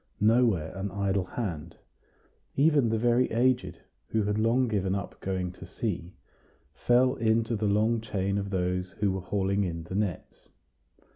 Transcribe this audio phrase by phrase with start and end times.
[0.19, 1.77] Nowhere an idle hand;
[2.55, 6.15] even the very aged, who had long given up going to sea,
[6.73, 10.49] fell into the long chain of those who were hauling in the nets.